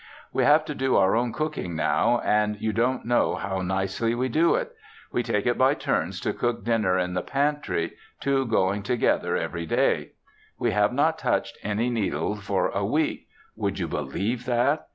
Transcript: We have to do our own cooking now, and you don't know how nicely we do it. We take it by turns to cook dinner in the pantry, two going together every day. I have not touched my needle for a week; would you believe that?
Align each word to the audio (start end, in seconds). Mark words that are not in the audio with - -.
We 0.33 0.45
have 0.45 0.65
to 0.65 0.73
do 0.73 0.95
our 0.95 1.15
own 1.15 1.31
cooking 1.31 1.75
now, 1.75 2.21
and 2.25 2.59
you 2.59 2.73
don't 2.73 3.05
know 3.05 3.35
how 3.35 3.61
nicely 3.61 4.15
we 4.15 4.29
do 4.29 4.55
it. 4.55 4.75
We 5.11 5.21
take 5.21 5.45
it 5.45 5.59
by 5.59 5.75
turns 5.75 6.19
to 6.21 6.33
cook 6.33 6.65
dinner 6.65 6.97
in 6.97 7.13
the 7.13 7.21
pantry, 7.21 7.93
two 8.19 8.47
going 8.47 8.81
together 8.81 9.35
every 9.37 9.67
day. 9.67 10.13
I 10.59 10.69
have 10.71 10.91
not 10.91 11.19
touched 11.19 11.59
my 11.63 11.73
needle 11.75 12.35
for 12.35 12.69
a 12.69 12.83
week; 12.83 13.27
would 13.55 13.77
you 13.77 13.87
believe 13.87 14.45
that? 14.47 14.87